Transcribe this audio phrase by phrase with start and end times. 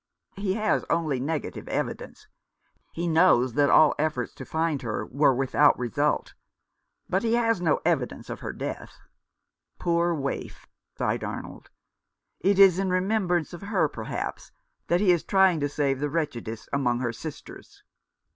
[0.35, 2.27] "He has only negative evidence.
[2.91, 6.33] He knows that all efforts to find her were without result;
[7.07, 8.95] but he has no evidence of her death.""
[9.79, 10.65] Poor waif!"
[10.97, 11.69] sighed Arnold."
[12.39, 14.51] It is in remem brance of her, perhaps,
[14.87, 17.83] that he is trying to save the wretchedest among her sisters."